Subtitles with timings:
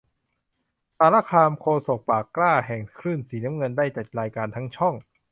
[0.97, 4.93] สารคาม โฆษกปากกล้าแห่งคลื่นสีน้ำเงิน ได้จัดรายการทั้งช่อง